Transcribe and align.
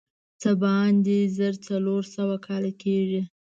څه 0.41 0.49
باندې 0.63 1.17
زر 1.37 1.53
څلور 1.67 2.01
سوه 2.15 2.35
کاله 2.45 2.71
کېږي. 2.81 3.21